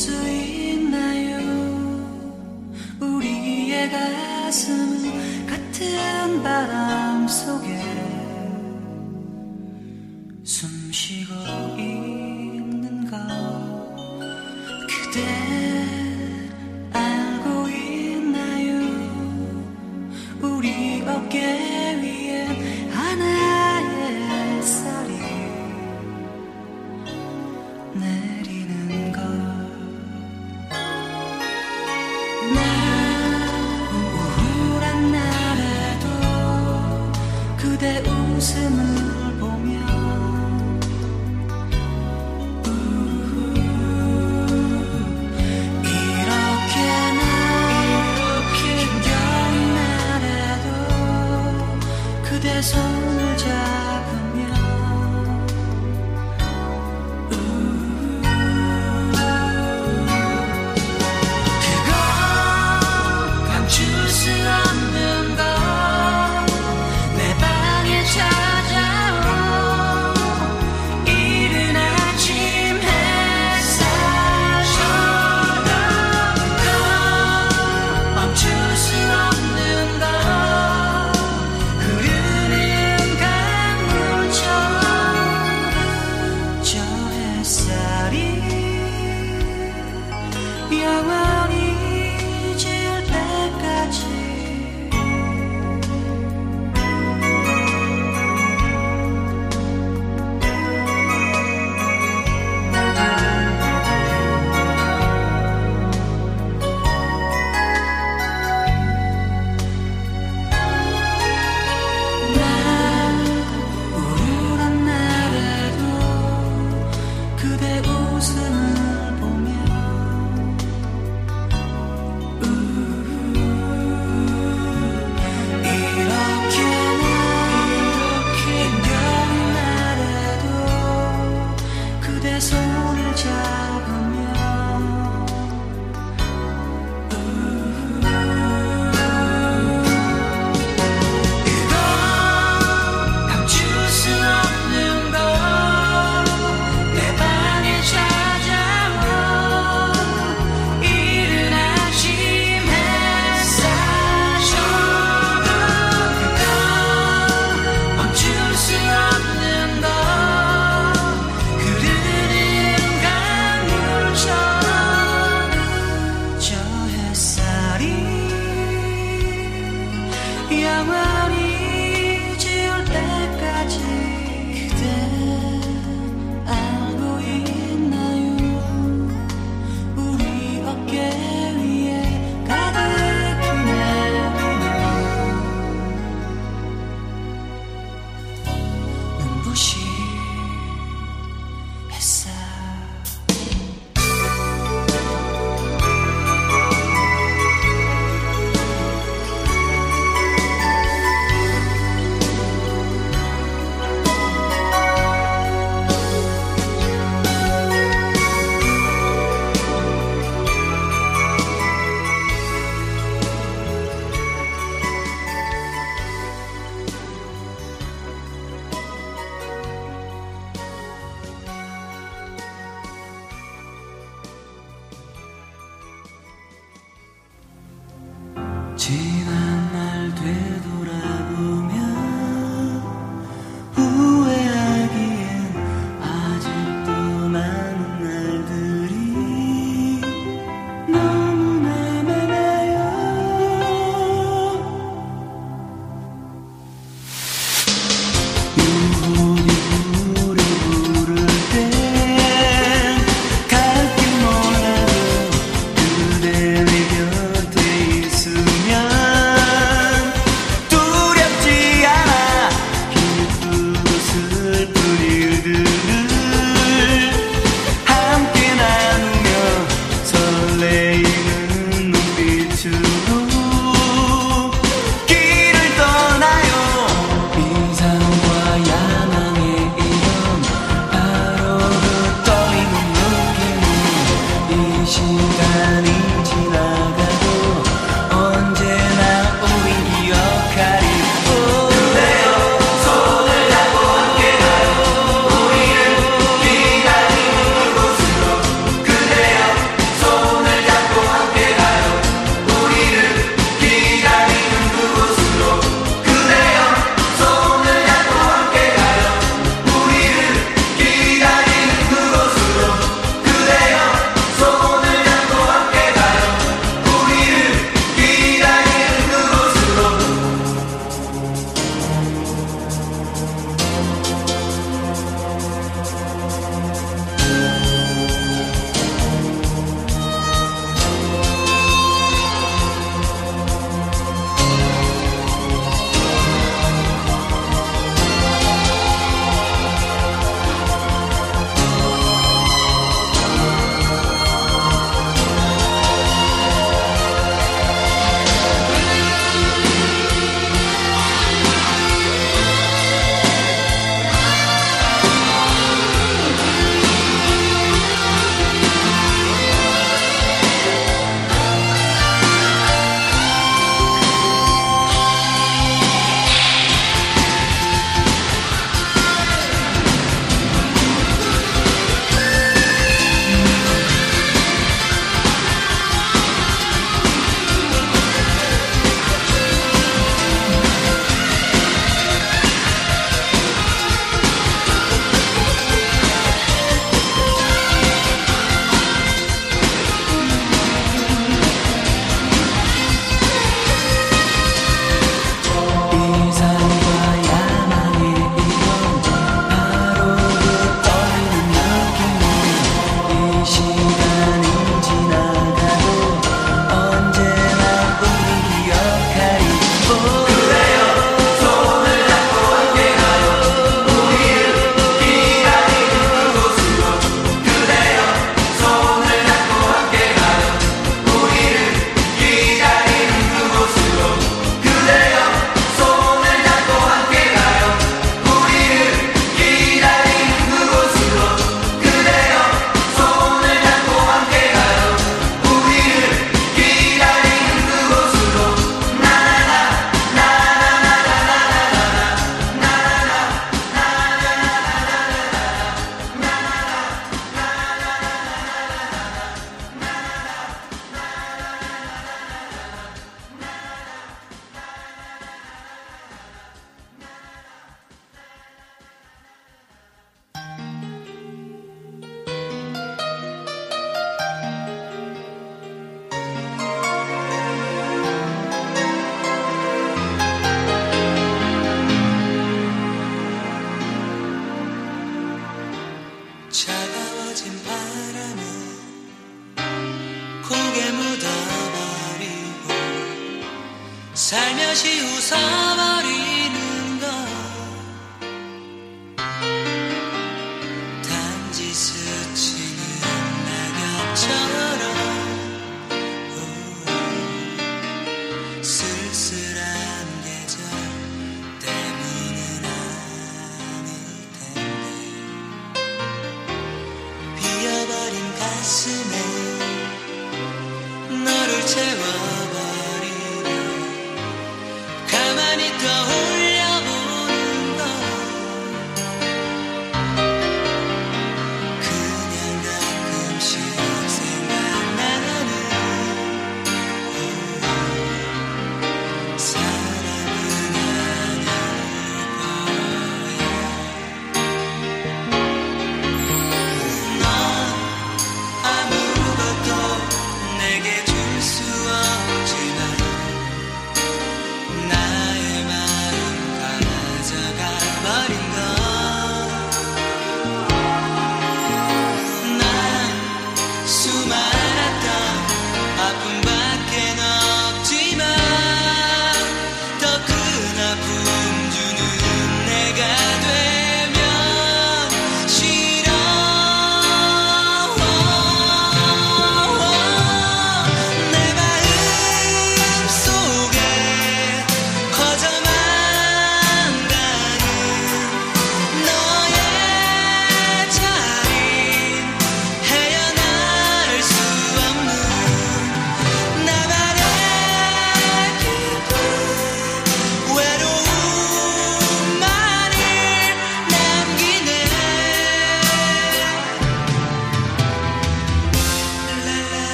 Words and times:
수 0.00 0.10
있나요? 0.30 1.36
우리의 3.00 3.90
가슴 3.90 4.89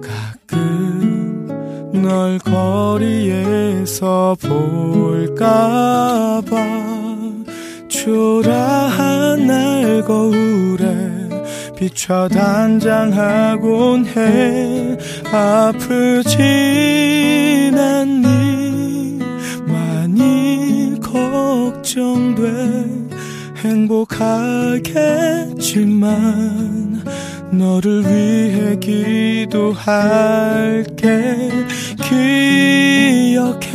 가끔 0.00 1.48
널 1.92 2.38
거리에서 2.38 4.36
볼까봐. 4.40 5.68
초라한 7.88 9.46
날 9.46 10.02
거울에 10.04 10.86
비춰 11.76 12.28
단장하곤 12.28 14.06
해. 14.06 14.98
아프진 15.32 16.38
않니 17.76 19.18
많이 19.66 20.98
걱정돼. 21.00 22.42
행복하겠지만 23.64 24.48
너를 27.52 28.02
위해 28.04 28.76
기도할게. 28.78 29.88
기억해. 32.08 33.68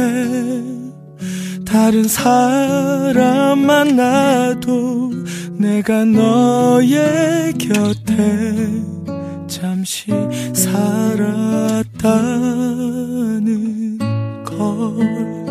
다른 1.66 2.08
사람 2.08 3.60
만나도 3.60 5.12
내가 5.58 6.06
너의 6.06 7.54
곁에 7.54 8.84
잠시 9.48 10.12
살았다는 10.54 11.98
걸 14.46 15.43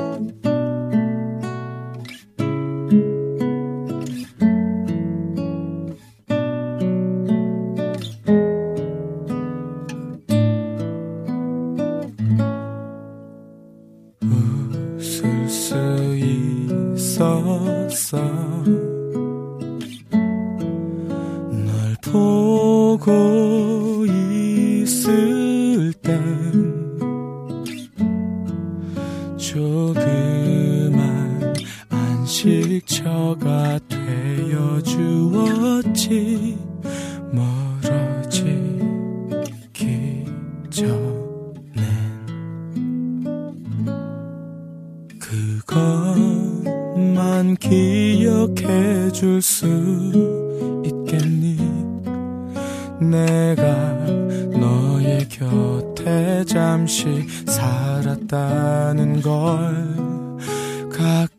안식처가 33.32 33.78
되어 33.88 34.82
주었지. 34.82 36.58
멀어지기 37.30 38.60
전엔 40.70 40.92
그것만 45.64 46.66
기억해 47.56 49.10
줄 49.12 49.40
수 49.40 49.66
있겠니? 50.84 51.56
내가 53.00 53.92
너의 54.58 55.26
곁에 55.28 56.44
잠시 56.44 57.26
살았다는 57.46 59.22
걸 59.22 60.12
가끔 60.90 61.31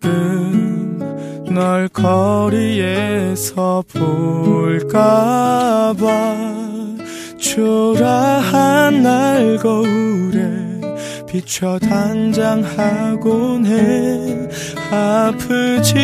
널 1.53 1.87
거리에서 1.89 3.83
볼까봐. 3.93 5.13
초라한 7.37 9.03
날 9.03 9.57
거울에 9.57 10.81
비춰 11.27 11.77
단장하곤 11.77 13.67
해. 13.67 14.49
아프진 14.91 15.95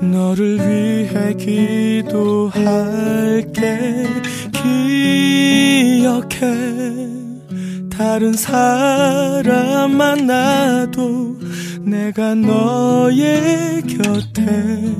너를 0.00 0.58
위해 0.58 1.34
기도할게 1.34 2.66
기억해. 6.02 6.36
다른 7.90 8.32
사람 8.34 9.96
만나도 9.96 11.36
내가 11.80 12.34
너의 12.34 13.82
곁에 13.82 14.94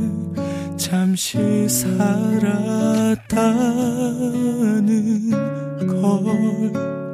잠시 0.77 1.69
살았다는 1.69 2.51
걸 5.87 7.06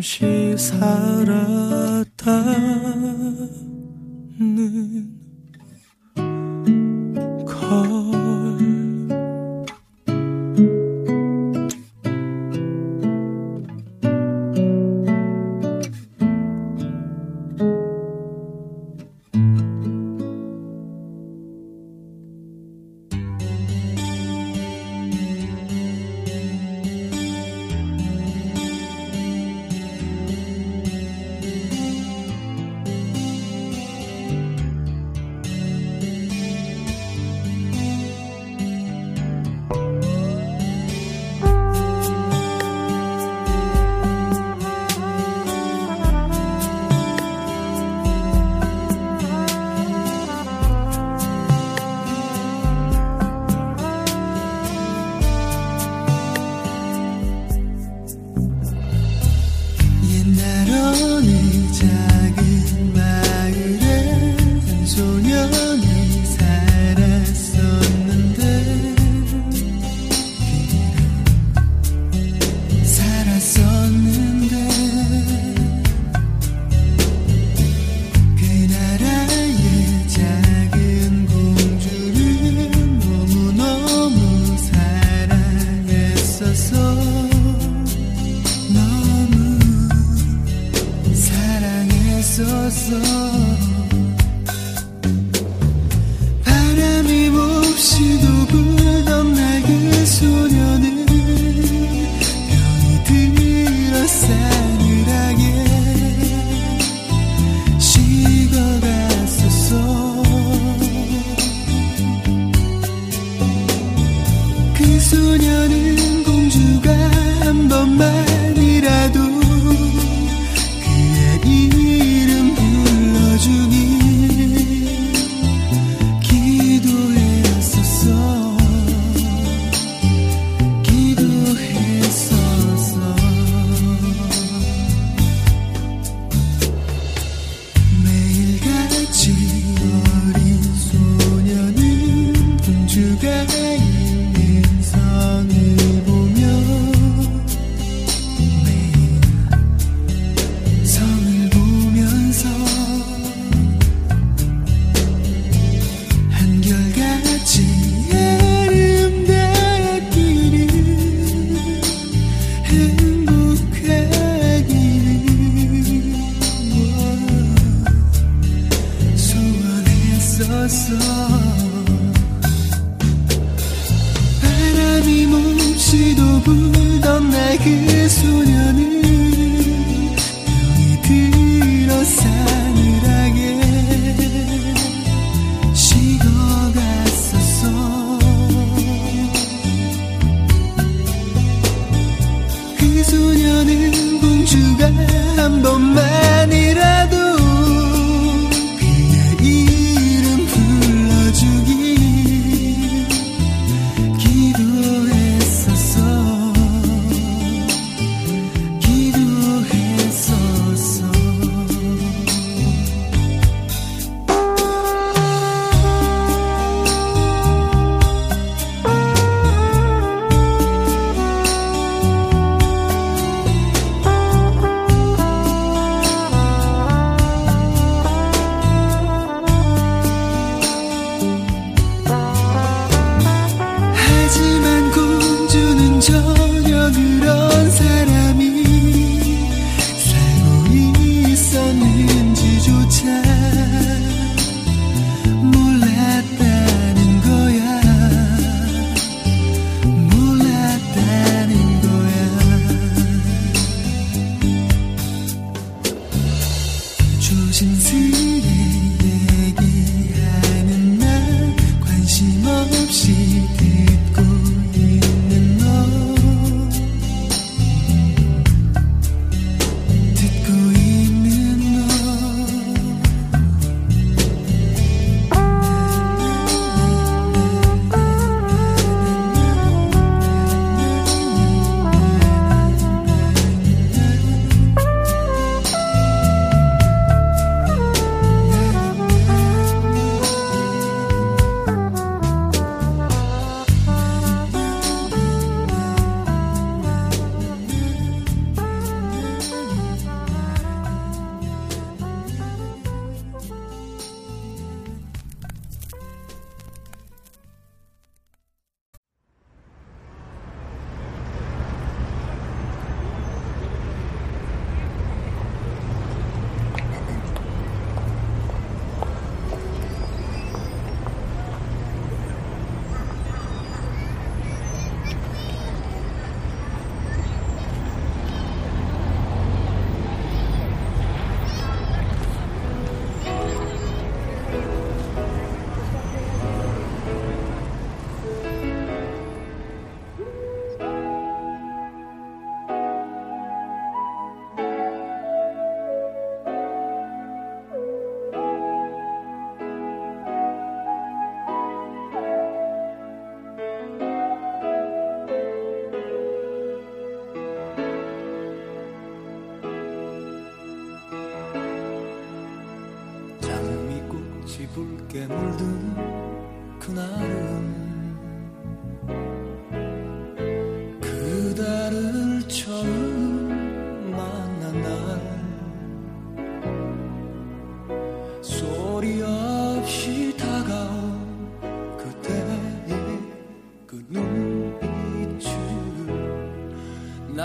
잠시 0.00 0.56
살았다는 0.56 1.50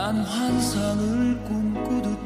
난 0.05 0.17
환상을 0.17 1.43
꿈꾸듯 1.45 2.24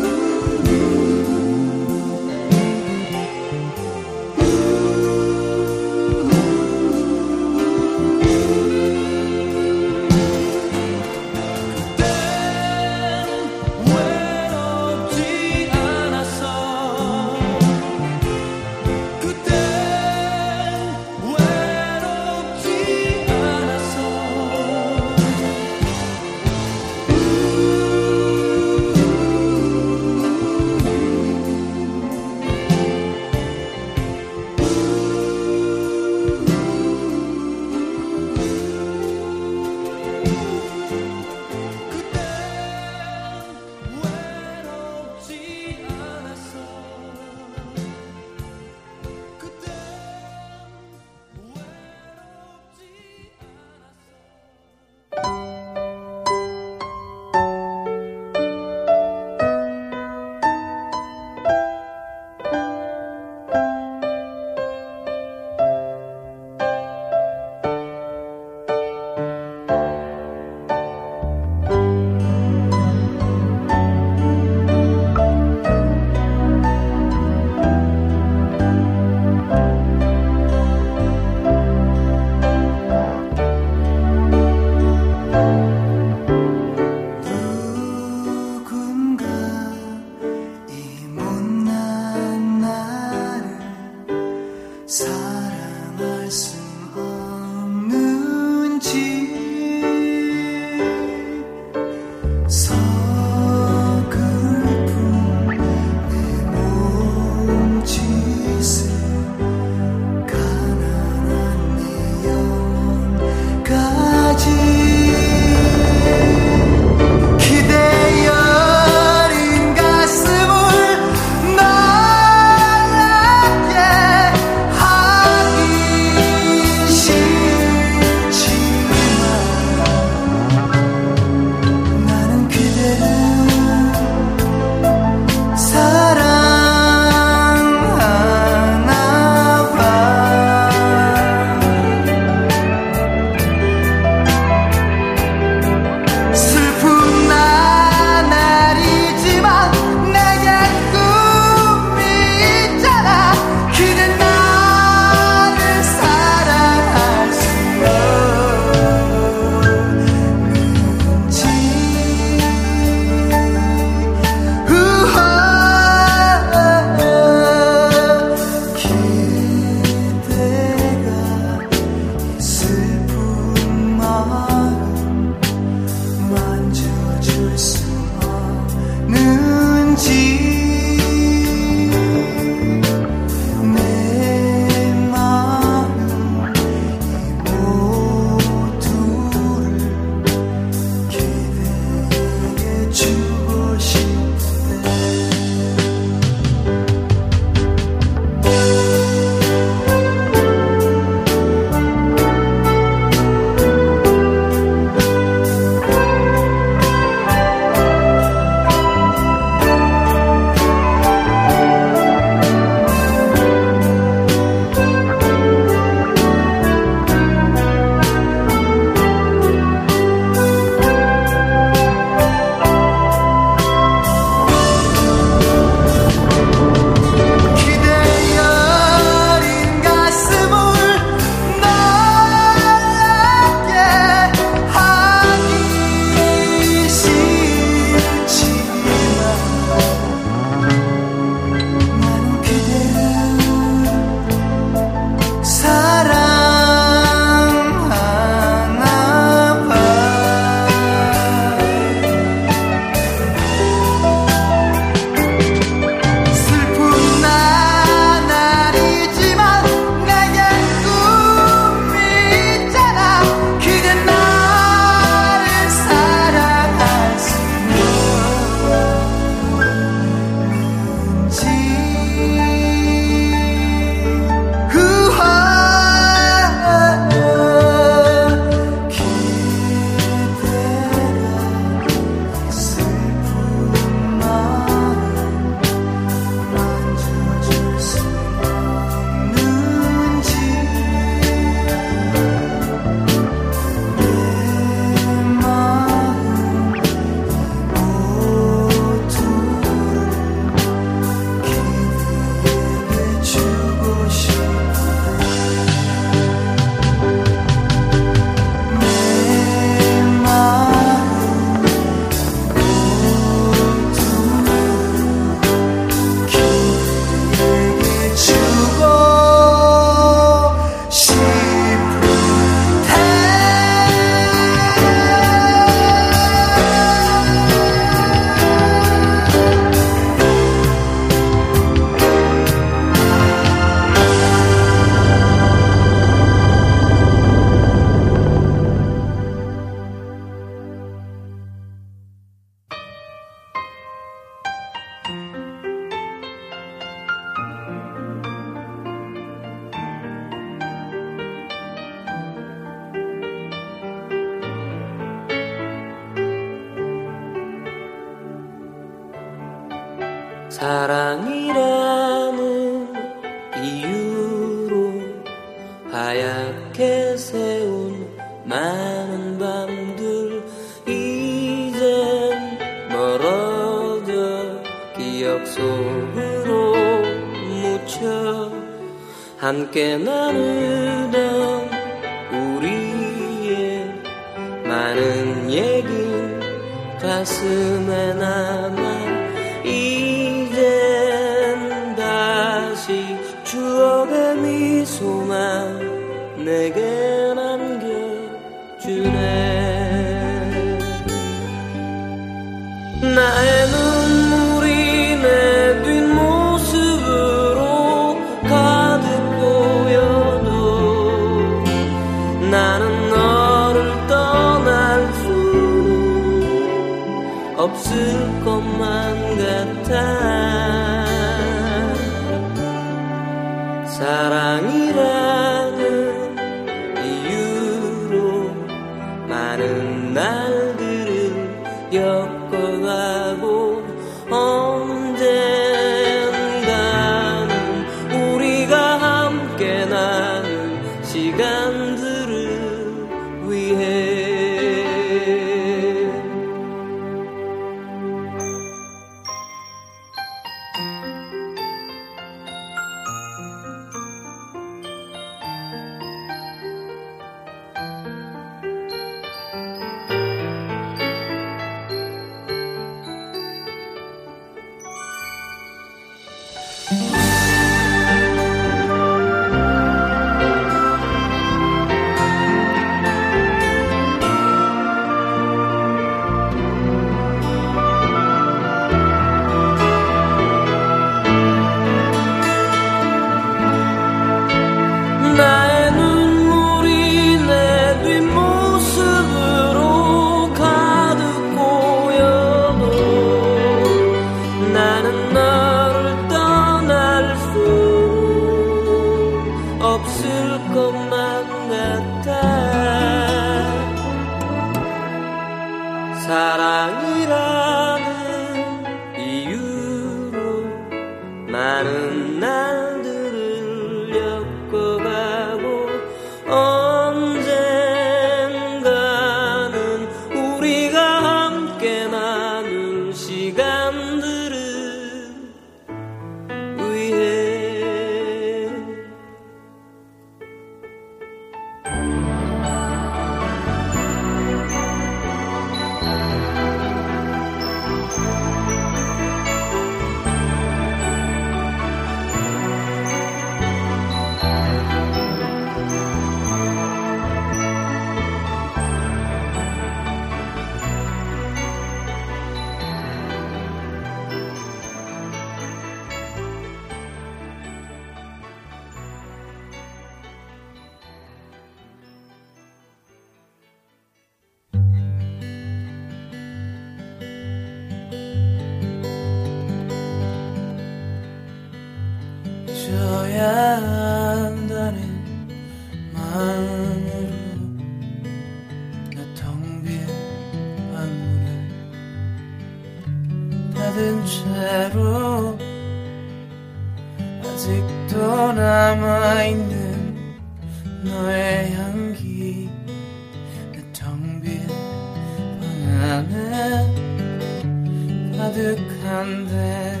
가득한데 598.56 600.00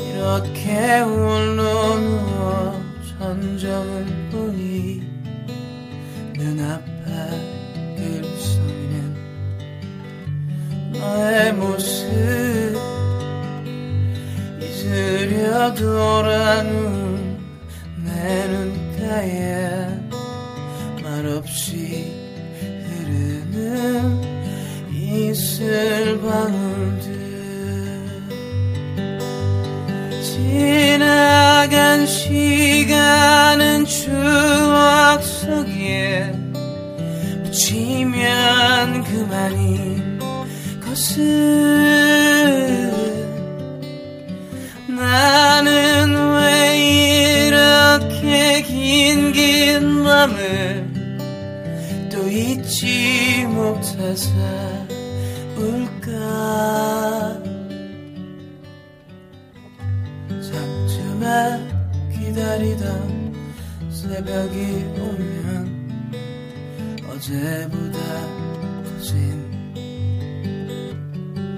이렇게 0.00 1.00
울러누워 1.00 2.78
전정은 3.18 4.28
보니 4.30 5.02
눈앞에 6.36 6.92
글썽이는 7.96 9.16
너의 10.92 11.54
모습 11.54 12.76
잊으려 14.60 15.72
돌아눈 15.72 17.40
내 18.04 18.46
눈가에 18.48 19.81
있을 25.32 26.20
밤들 26.20 27.10
지나간 30.22 32.04
시간은 32.06 33.86
추억 33.86 35.22
속에 35.22 36.30
묻히면 37.44 39.04
그만이 39.04 40.02
거슬 40.84 41.91
여기 64.34 64.84
오면 64.98 65.90
어제보다 67.10 67.98
커진 68.84 69.12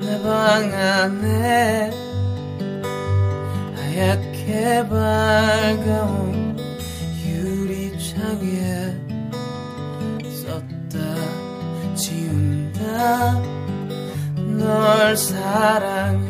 내 0.00 0.06
방 0.22 0.72
안에 0.72 1.90
하얗게 3.76 4.88
밝아온 4.88 6.56
유리창에 7.26 8.96
썼다. 10.42 10.96
지운다. 11.94 13.42
널 14.58 15.16
사랑해. 15.16 16.23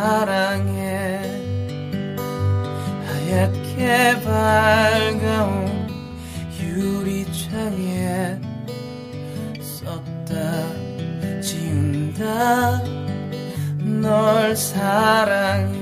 사랑해. 0.00 1.20
하얗게 3.06 4.18
밝아온 4.24 5.88
유리창에 6.58 8.40
썼다 9.60 10.32
지운다. 11.42 12.82
널 14.00 14.56
사랑해. 14.56 15.79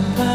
복 0.00 0.27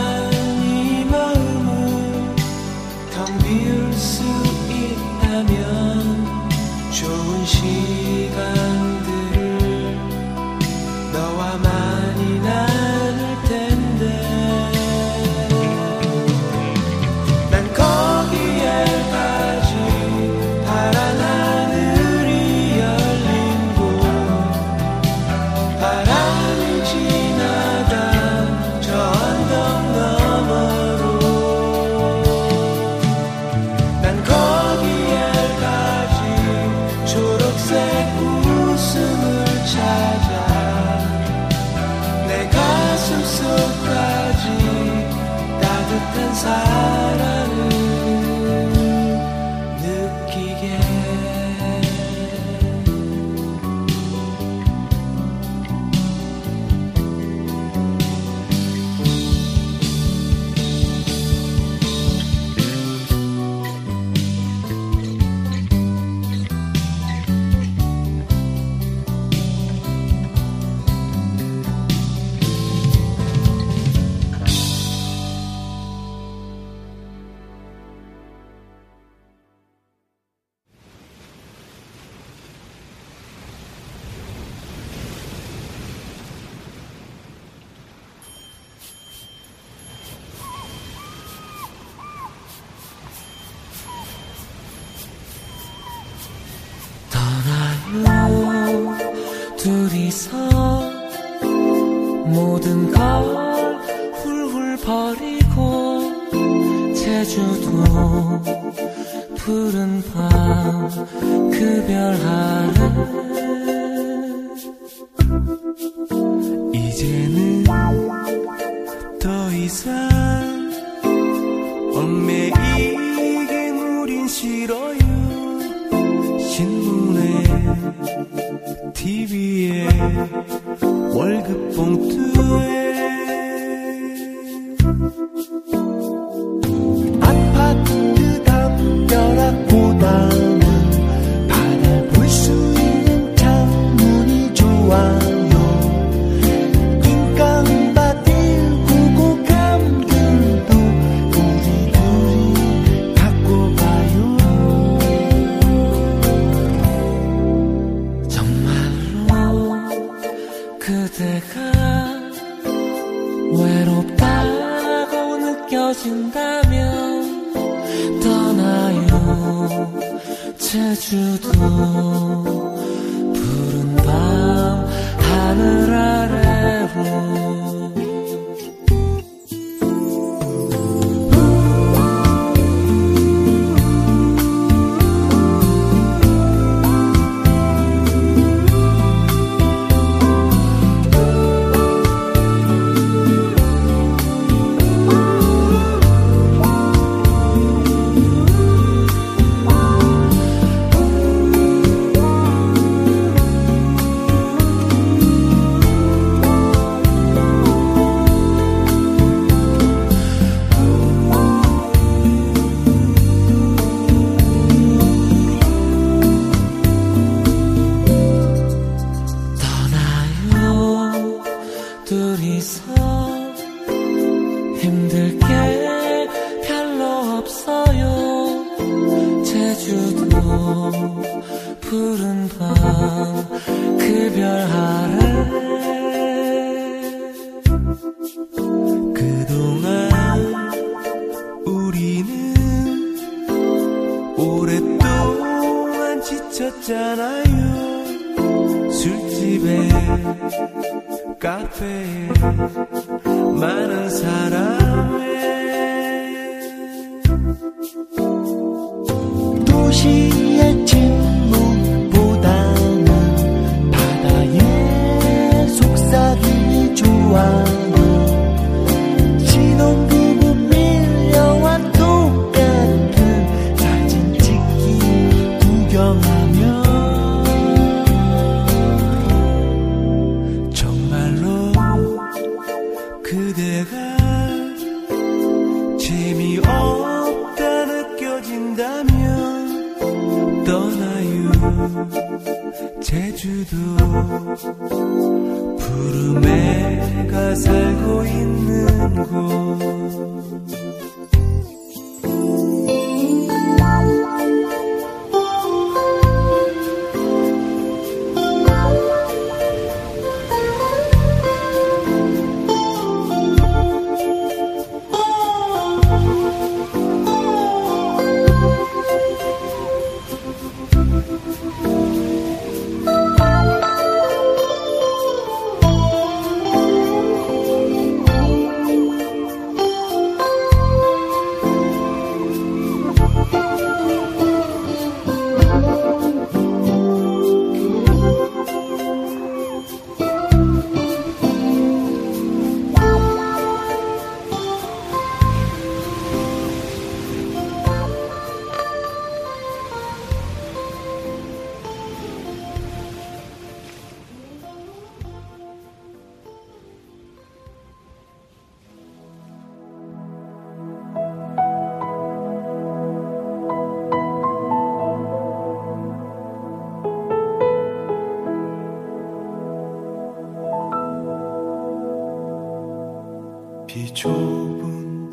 좁은 374.13 375.29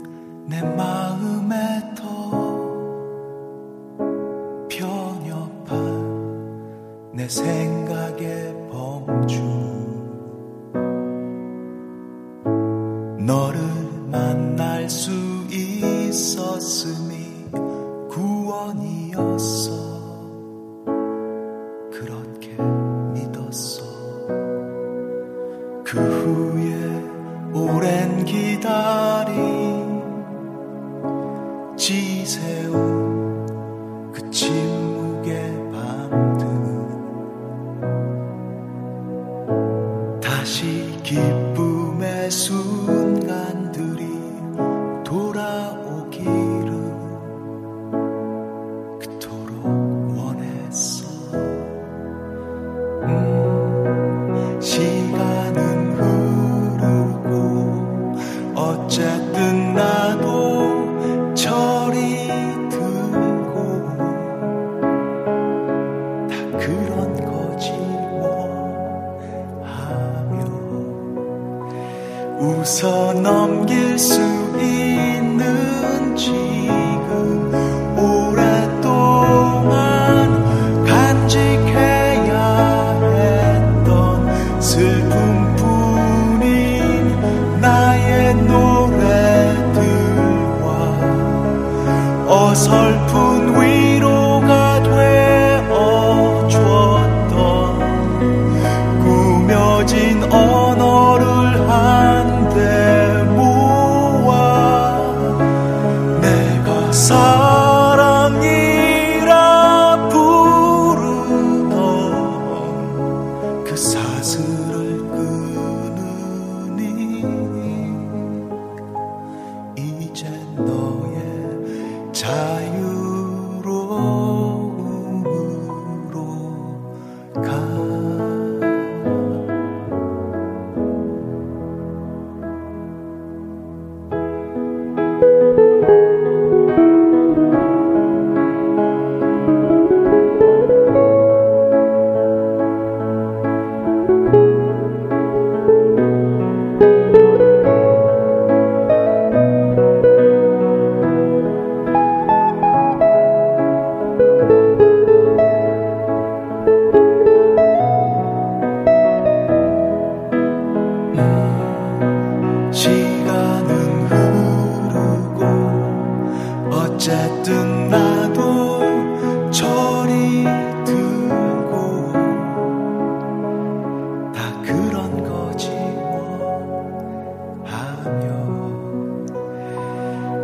내마 0.46 0.89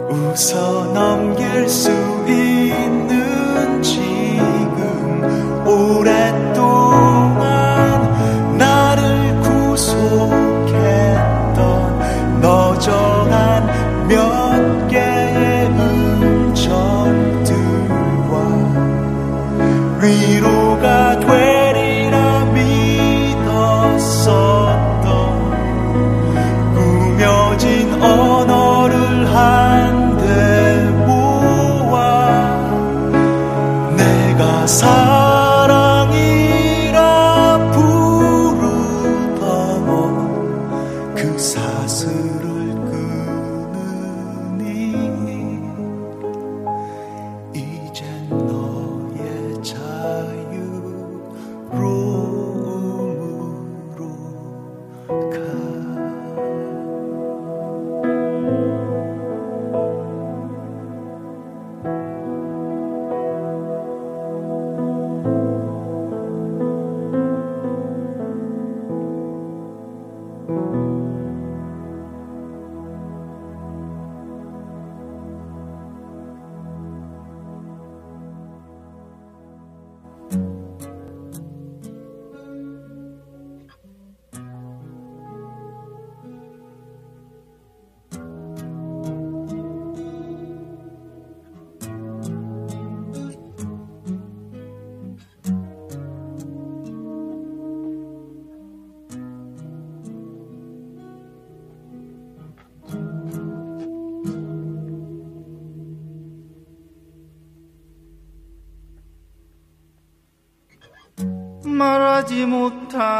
웃어 0.08 0.92
넘길 0.92 1.68
수 1.68 1.90
있는지. 2.28 4.15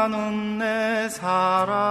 못하는 0.07 0.57
내 0.57 1.09
사랑 1.09 1.86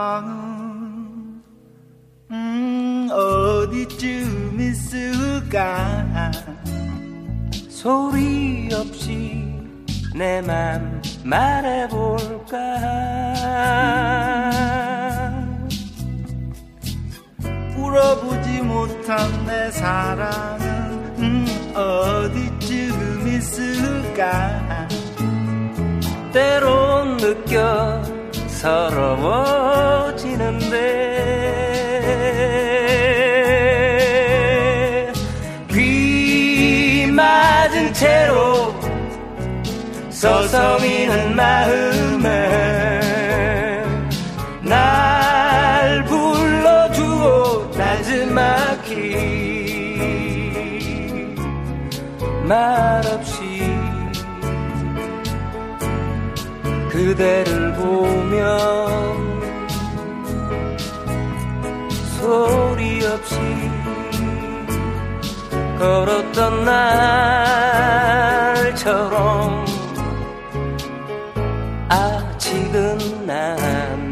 아직은 71.88 73.26
난 73.26 74.05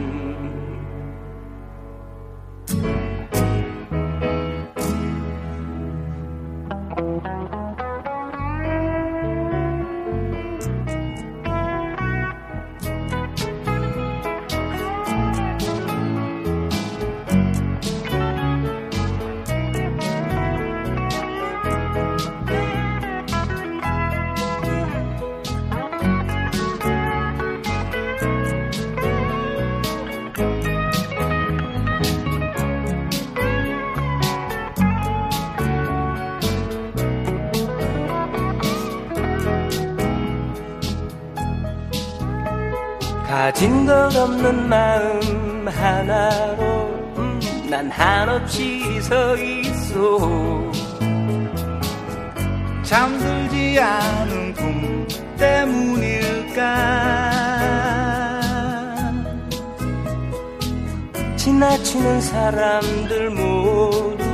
없는 44.24 44.68
마음 44.70 45.68
하나로. 45.68 46.62
음, 47.18 47.40
난 47.68 47.90
한없이 47.90 49.00
서 49.02 49.36
있어. 49.36 50.72
잠들지 52.82 53.78
않은 53.78 54.54
꿈 54.54 55.06
때문일까? 55.36 56.62
지나치는 61.36 62.20
사람들 62.22 63.28
모두 63.28 64.24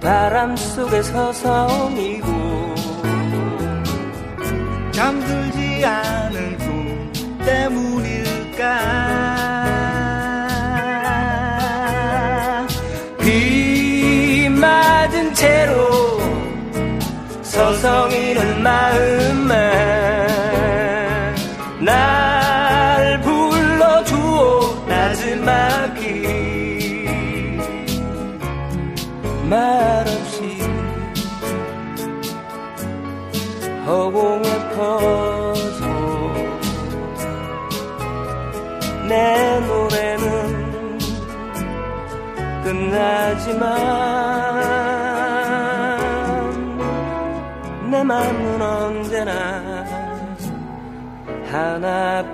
바람 0.00 0.56
속에 0.56 1.02
서성이고 1.02 2.74
잠들지 4.92 5.84
않은 5.84 6.56
꿈 6.56 7.12
때문일 7.44 8.21
까. 8.62 8.68
비 13.18 14.48
맞은 14.48 15.34
채로 15.34 16.20
서성이는 17.42 18.62
마음에 18.62 19.54
날 21.80 23.20
불러주오 23.22 24.86
나지막히. 24.86 26.22
말 29.50 29.81
끝나지만 42.92 43.60
내 47.90 48.04
맘은 48.04 48.60
언제나 48.60 49.84
하나 51.50 52.31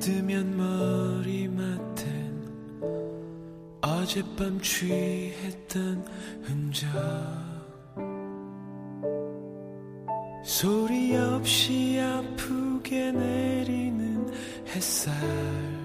뜨면 0.00 0.56
머리맡엔 0.56 2.00
어젯밤 3.82 4.58
취했던 4.62 6.04
흔적. 6.42 6.88
소리 10.42 11.14
없이 11.16 12.00
아프게 12.00 13.12
내리는 13.12 14.32
햇살. 14.68 15.79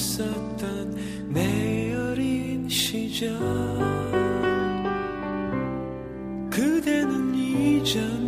있었던 0.00 0.96
내 1.28 1.94
어린 1.94 2.66
시절. 2.68 3.38
그대는 6.50 7.34
이전 7.34 8.19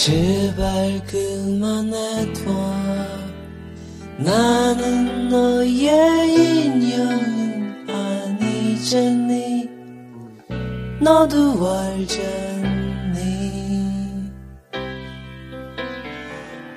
제발 0.00 1.04
그만해둬. 1.04 2.50
나는 4.16 5.28
너의 5.28 6.32
인형은 6.32 7.86
아니잖니. 7.86 9.68
너도 11.02 11.70
알잖니. 11.70 12.32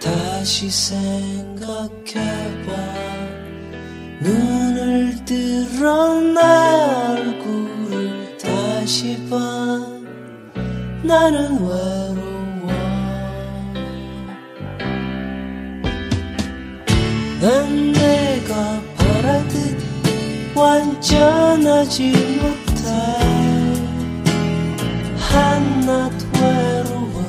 다시 0.01 0.69
생각해봐. 0.69 1.93
눈을 4.19 5.23
들어 5.23 6.19
나 6.19 7.13
얼굴을 7.13 8.37
다시 8.37 9.17
봐. 9.29 9.37
나는 11.03 11.61
외로 11.61 12.22
난 17.44 17.91
내가 17.91 18.82
바라듯 18.95 19.78
완전하지 20.56 22.14
못해 22.40 22.84
한낱 25.18 26.14
외로워 26.36 27.26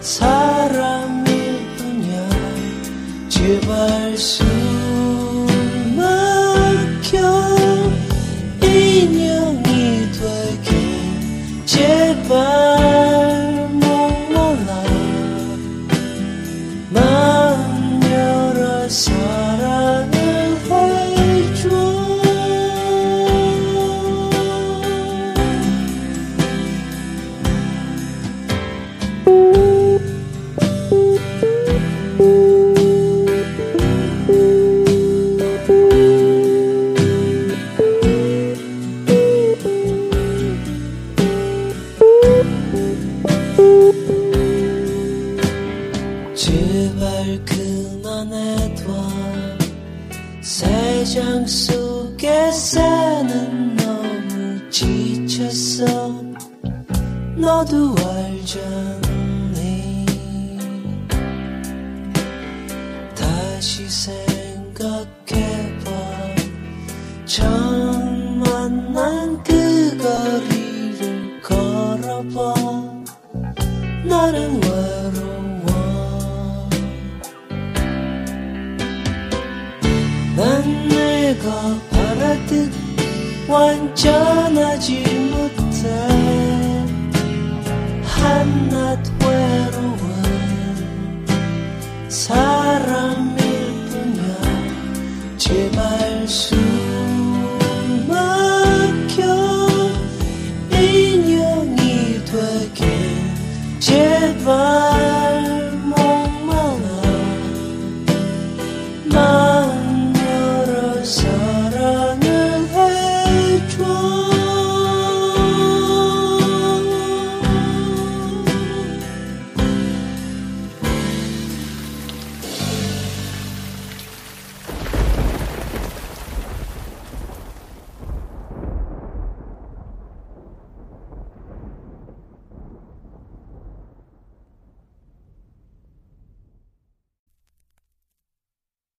사람일 0.00 1.76
뿐이야. 1.76 2.28
제발 3.28 4.18
숨 4.18 4.77
todo 57.68 58.07